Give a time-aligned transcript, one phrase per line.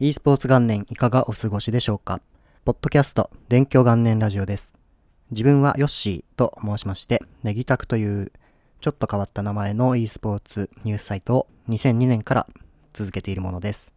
[0.00, 2.20] e スポーツ元年いかがお過ごしでしょうか？
[2.64, 4.76] ポッドキャスト勉強元年ラジオです。
[5.32, 8.30] 自分はヨッシーと申しまして、ネギタクという
[8.80, 12.46] ちょっと変わった名前の e スポーツニュースサイトを2002年から
[12.92, 13.92] 続けているものです。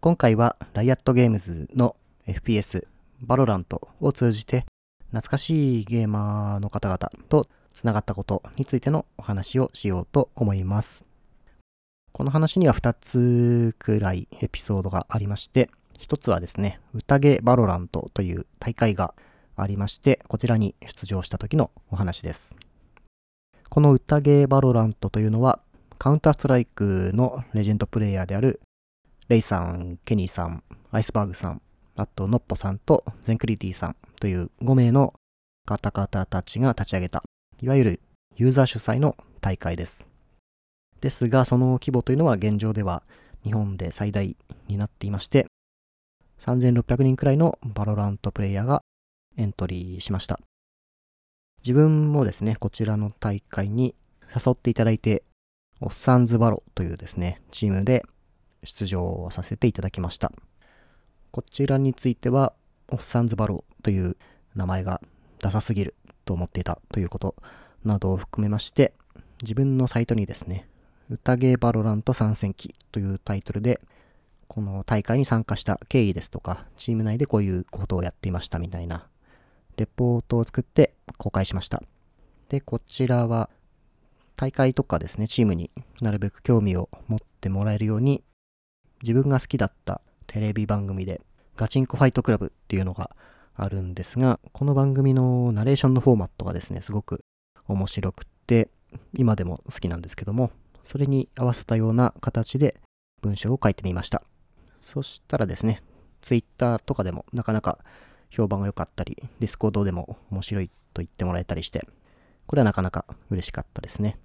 [0.00, 1.94] 今回はライアットゲームズの
[2.26, 2.88] FPS
[3.20, 4.66] バロラントを通じて
[5.10, 11.06] 懐かしいゲーマーの方々とつながったことについてのお話をしようと思います。
[12.12, 15.70] この話には2つくらいエピソードがありまして、
[16.00, 19.14] 1つはですね、宴バロラントという大会が
[19.56, 22.56] ありまして、こちらに出場した時のお話です。
[23.68, 25.60] この宴バロラントというのは、
[25.98, 28.60] カウンターストライクのレジェンドプレイヤーである
[29.28, 31.60] レイさん、ケニーさん、アイスバーグさん、
[31.96, 35.12] あとノッポさんとゼンクリティさんという5名の
[35.66, 37.22] 方々たちが立ち上げた
[37.60, 38.00] いわゆる
[38.36, 40.07] ユーザー主催の大会です。
[41.00, 43.02] ですが、その規模というのは現状では
[43.44, 45.46] 日本で最大になっていまして、
[46.40, 48.82] 3600人くらいのバロラントプレイヤーが
[49.36, 50.40] エントリーしました。
[51.62, 53.94] 自分もですね、こちらの大会に
[54.34, 55.22] 誘っていただいて、
[55.80, 58.04] オッサンズバロというですね、チームで
[58.64, 60.32] 出場させていただきました。
[61.30, 62.52] こちらについては、
[62.90, 64.16] オッサンズバロという
[64.54, 65.00] 名前が
[65.40, 67.36] ダサすぎると思っていたということ
[67.84, 68.94] などを含めまして、
[69.42, 70.68] 自分のサイトにですね、
[71.10, 73.80] 宴 VALORANT参戦記というタイトルで、
[74.46, 79.06] この大会に参加した経緯ですとか、チーム内でこういうことをやっていましたみたいな、
[79.76, 81.82] レポートを作って公開しました。
[82.48, 83.50] で、こちらは、
[84.36, 85.70] 大会とかですね、チームに
[86.00, 88.22] なるべく興味を持ってもらえるように、
[89.02, 91.20] 自分が好きだったテレビ番組で、
[91.56, 93.10] ガチンコファイトクラブっていうのが
[93.54, 97.20] あるんですが、この番組のナレーションのフォーマットがですね、すごく
[97.66, 98.68] 面白くて、
[99.14, 100.50] 今でも好きなんですけども、
[100.84, 102.80] それに合わせたような形で
[103.22, 104.22] 文章を書いてみました。
[104.80, 105.82] そしたらですね、
[106.20, 107.78] Twitter とかでもなかなか
[108.30, 111.86] 評判が良かったり、Discord でも面白いと言ってもらえたりして、
[112.46, 114.18] これはなかなか嬉しかったですね。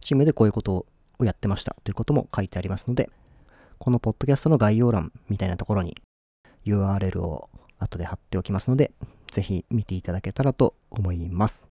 [0.00, 0.86] チームでこういうこと
[1.18, 3.10] をやってましたということも書いてありますので、
[3.78, 5.96] このポッドキャストの概要欄みたいなところに
[6.64, 8.92] URL を後で貼っておきますので、
[9.30, 11.64] ぜひ見ていただけたらと思います。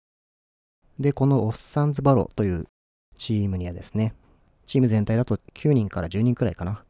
[1.00, 2.68] で、このオッサンズバロという
[3.16, 4.14] チームにはですね、
[4.66, 6.84] チーム全体だと9人から10人くらいかな。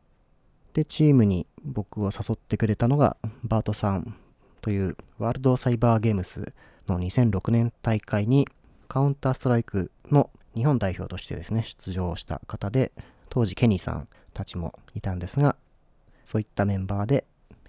[0.74, 4.16] で、チームに僕を誘ってくれたのが、バートさん
[4.62, 6.54] というワールドサイバーゲームス
[6.88, 8.48] の2006年大会に
[8.88, 12.92] カウンターストライクの日本代表としてですね、出場した方で、
[13.30, 15.56] 当時ケニーさんたちもいたんですが、
[16.24, 17.26] そういったメンバーで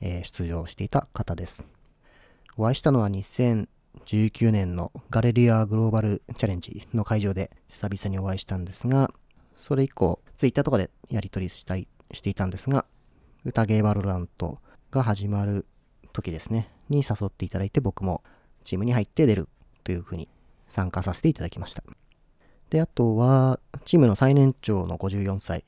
[0.07, 1.65] えー、出場していた方です。
[2.57, 3.09] お会いしたのは
[4.06, 9.10] 2019年のガレリアグローバルチャレンジの会場で久々にお会いしたんですが、
[9.56, 12.84] それ以降、ツイッターとかでやり取りしたりしていたんですが、
[13.44, 14.59] 歌ゲーバロラント
[14.91, 15.66] が始まる
[16.12, 18.22] 時ですね、に誘っていただいて僕も
[18.65, 19.49] チームに入って出る
[19.84, 20.28] というふうに
[20.69, 21.82] 参加させていただきました。
[22.71, 25.65] で、あとは、チームの最年長の54歳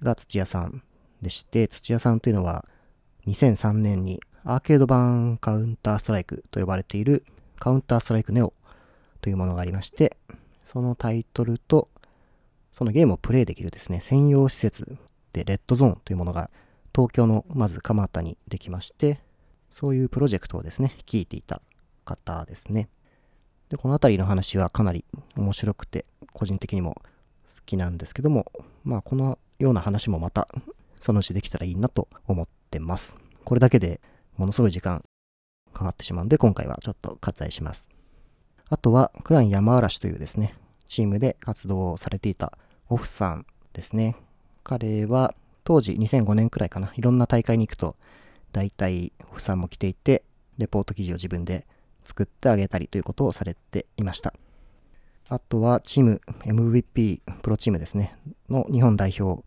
[0.00, 0.82] が土屋さん
[1.20, 2.64] でして、土屋さんというのは、
[3.26, 7.24] 2003年にアーケード版カウンターストライクと呼ばれている
[7.58, 8.52] カウンターストライクネオ
[9.20, 10.16] というものがありまして、
[10.64, 11.88] そのタイトルと
[12.72, 14.98] そのゲームをプレイできるですね、専用施設
[15.32, 16.50] でレッドゾーンというものが
[16.94, 19.20] 東京のまず蒲田にできまして、
[19.70, 21.60] そういうプロジェクトをですね、率いていた
[22.04, 22.88] 方ですね。
[23.68, 25.04] で、この辺りの話はかなり
[25.36, 27.00] 面白くて、個人的にも
[27.54, 28.50] 好きなんですけども、
[28.84, 30.48] まあこのような話もまた
[31.00, 33.16] そのうちできたらいいなと思ってます。
[33.44, 34.00] これだけで
[34.36, 35.04] ものすごい時間
[35.76, 37.90] かかってしまうんで、今回はちょっと割愛します。
[38.68, 40.54] あとは、クラン山嵐というですね、
[40.88, 44.16] チームで活動をされていたオフさんですね。
[44.64, 47.96] 彼は当時2005年くらいかな、いろんな大会に行くと、
[48.52, 50.24] 大体オフさんも来ていて、
[50.58, 51.66] レポート記事を自分で
[52.04, 54.32] 作ってあげたりということをされていました。
[55.28, 58.16] あとはチーム MVP プロチームですね、
[58.48, 59.44] の日本代表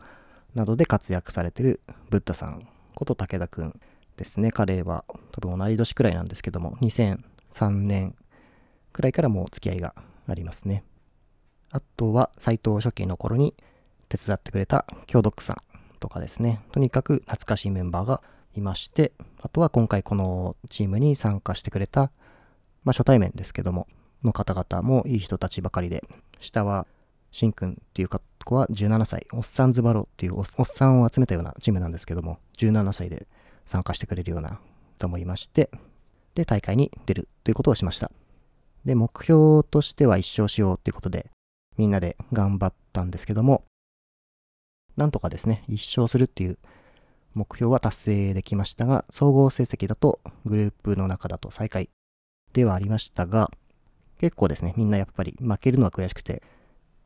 [0.53, 1.79] などで活躍されてる
[2.09, 3.79] ブッダさんこと武田くん
[4.19, 4.51] ですね。
[4.51, 8.15] 彼は多分同い年くらいなんですけども、2003年
[8.91, 9.95] くらいからもう付き合いが
[10.27, 10.83] ありますね。
[11.71, 13.55] あとは斎藤初期の頃に
[14.09, 15.57] 手伝ってくれた京ドックさん
[15.99, 16.61] とかですね。
[16.73, 18.21] とにかく懐かしいメンバーが
[18.55, 22.11] いまして、あとは今回このチームに参加してくれた、
[22.83, 23.87] まあ初対面ですけども、
[24.23, 26.03] の方々もいい人たちばかりで、
[26.41, 26.85] 下は
[27.31, 33.27] しんくんっていう子は17歳、おっさんズバロっていうおっさんを集めたようなチームなんですけども、17歳で
[33.69, 34.59] 参加してくれるような
[34.97, 35.69] と思いまして、
[36.33, 38.11] で、大会に出るということをしました。
[38.83, 41.29] で、目標としては一勝しようということで、
[41.77, 43.63] みんなで頑張ったんですけども、
[44.97, 46.57] なんとかですね、一勝するっていう
[47.35, 51.89] 目標は達成できましたが、総合成績だとグループの中だと最下位
[52.53, 53.51] ではありましたが、
[54.19, 56.41] 結構ですね、みんなやっぱり負けるのは悔しくて、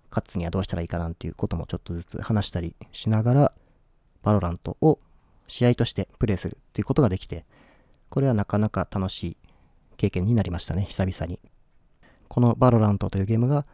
[0.10, 3.54] 勝つにはどうしたらいいかなんていうこともちょっとずつ話したりしながら、
[4.22, 5.00] VALORANT を
[5.48, 7.46] 試合としてプレイするっていうことができて、
[8.10, 9.38] これはなかなか楽しい
[9.98, 11.40] 経験になりましたね、久々に。
[12.28, 13.66] この VALORANT というゲームが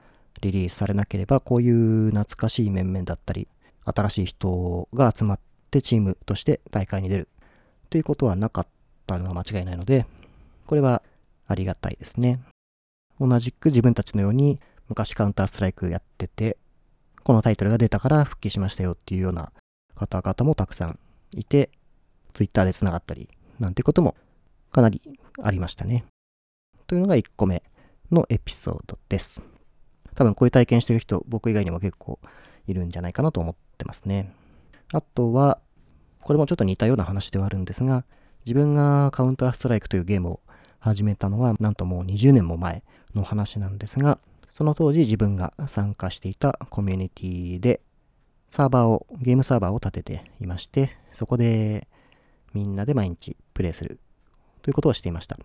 [0.42, 3.48] リリースされなければ、こういう懐かしい面々だったり、
[3.86, 5.40] 新しい人が集まっ
[5.72, 7.30] てチームとして大会に出る
[7.90, 8.68] ということはなかっ
[9.08, 10.06] たのは間違いないので、
[10.68, 11.02] これは
[11.48, 12.40] ありがたいですね。
[13.20, 16.58] 同じく自分たちのように昔 Counter-Strike やってて、
[17.24, 19.52] このタイトルが出たから復帰しましたよっていうような
[19.96, 21.00] 方々もたくさん
[21.32, 21.70] いて、
[22.34, 23.30] ツイッターで繋がったり、
[23.60, 24.16] なんてことも
[24.72, 25.02] かなり
[25.42, 26.06] ありましたね。
[26.88, 27.64] というのが1個目
[28.12, 29.42] のエピソードです。
[30.16, 32.20] 多分こういう体験してる人、僕以外にも結構
[32.68, 34.34] いるんじゃないかなと思ってますね。
[34.92, 35.60] あとは、
[36.22, 38.06] これもちょっと似たような話ではあるんですが、
[38.46, 40.40] 自分がカウンターストライクというゲームを
[40.80, 42.84] 始めたのは、なんともう20年も前
[43.14, 44.20] の話なんですが、
[44.52, 47.82] その当時自分が参加していたコミュニティで、
[48.50, 51.88] サーバーを、ゲームサーバーを立てていまして、そこで
[52.54, 54.00] みんなで毎日プレイする
[54.62, 55.38] ということをしていました。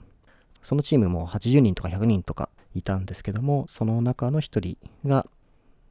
[0.62, 5.26] そのチームも80人とか100人とかいたんですけども、その中の一人が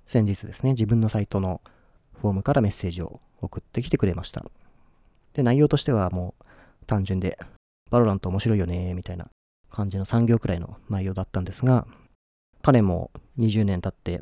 [0.07, 1.61] 先日ですね、自分のサイトの
[2.19, 4.45] フォームからメッセージを送ってきてくれました。
[5.33, 7.37] で、内容としてはもう単純で、
[7.91, 9.27] VALORANT 面白いよね、みたいな
[9.69, 11.85] 感じの3行くらいの内容だったんですが、
[12.61, 14.21] 彼も20年経って、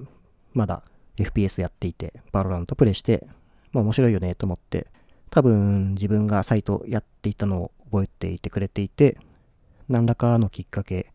[0.54, 0.84] まだ
[1.24, 3.28] FPS やっていて、 VALORANT プレイして、
[3.72, 4.88] まあ面白いよねと思って、
[5.30, 9.18] 多分自分がサイトやっていたのを覚えていてくれていて、
[9.88, 11.14] 何らかのきっかけ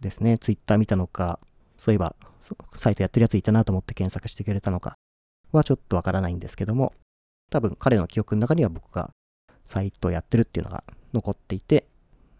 [0.00, 1.38] ですね、Twitter 見たのか、
[1.76, 2.14] そういえば
[2.76, 4.94] サイトやってるやついたなと思って検索してくれたのか
[5.52, 6.92] はちょっとわからないんですけども、
[7.50, 9.10] 多分彼の記憶の中には僕が
[9.66, 11.86] サイトやってるっていうのが残っていて、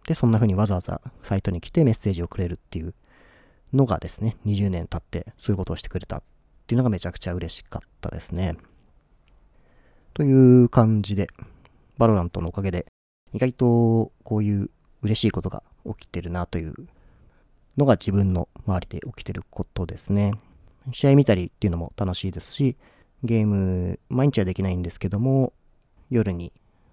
[0.07, 2.95] で、そんな風にわざわざサイトに来てメッセージをくれるっていう
[3.73, 6.23] のがですね、20年経ってそういうことをしてくれた
[6.65, 8.57] っていうのがめちゃくちゃ嬉しかったですね。
[10.15, 11.29] という感じで、
[11.99, 12.87] VALORANT のおかげで、
[13.35, 14.71] 意外とこういう
[15.03, 16.75] 嬉しいことが起きてるなという
[17.77, 20.33] のが自分の周りで起きてることですね。
[20.93, 22.79] 試合見たりっていうのも楽しいですし、
[23.23, 25.53] ゲーム、毎日はできないんですけども、
[26.09, 26.51] 夜に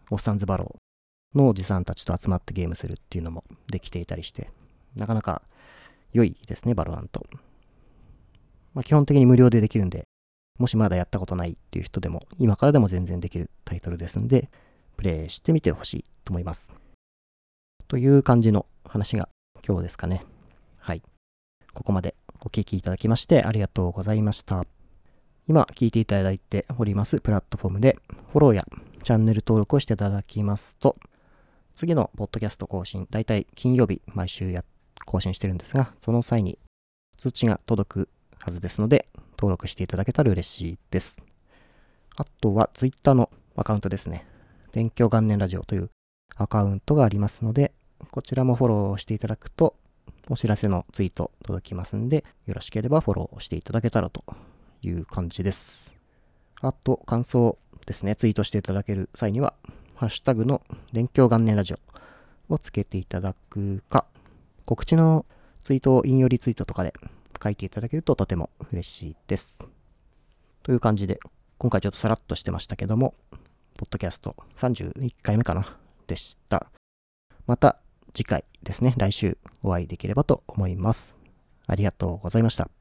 [0.09, 4.49] オッサンズバロのおじさんたちと集まってゲームするっていうのもできていたりして、
[4.97, 5.41] なかなか
[6.11, 7.25] 良いですね、 VALORANT。
[8.73, 10.03] まあ、基本的に無料でできるんで、
[10.59, 14.49] もしまだやったことないっていう人でも、今からでも全然できるタイトルですんで、
[14.97, 16.71] プレイしてみてほしいと思います。
[17.87, 19.27] という感じの話が
[19.67, 20.23] 今日ですかね。
[20.77, 21.01] はい。
[21.73, 24.65] ここまでお聴きいただきましてありがとうございました。
[25.47, 27.97] 今聞いていただいておりますプラットフォームで
[28.31, 28.65] フォローや
[29.03, 30.95] チャンネル登録をしていただきますと、
[31.75, 34.63] 次のポッドキャスト更新、だいたい金曜日毎週や
[35.05, 36.59] 更新してるんですが、その際に
[37.17, 38.09] 通知が届く
[38.43, 39.07] はずですので、
[39.37, 41.17] 登録していただけたら嬉しいです。
[42.15, 44.25] あとは Twitter のアカウントですね。
[44.71, 45.91] 勉強元年ラジオという
[46.35, 47.71] アカウントがありますので、
[48.09, 49.75] こちらもフォローしていただくと、
[50.27, 54.23] お知らせのツイート届きますんで、よろしければフォローしていただけたらと
[54.81, 55.93] いう感じです。
[56.61, 59.53] あと、感想ですね、ツイートしていただける際には、
[59.93, 64.05] ハッシュタグの勉強元年ラジオをつけていただくか、
[64.65, 65.27] 告知の
[65.63, 66.93] ツイートを引用リツイートとかで
[67.41, 69.63] 書いていただけるととても嬉しいです。
[70.63, 71.19] という感じで、
[71.57, 73.15] 今回ちょっとさらっとしてましたけども、
[73.77, 76.67] ポッドキャスト31回目かなでした。
[77.47, 77.79] また
[78.13, 81.15] 次回ですね、来週お会いできればと思います。
[81.67, 82.80] ありがとうございました。